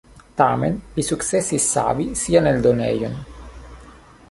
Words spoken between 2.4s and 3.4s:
eldonejon.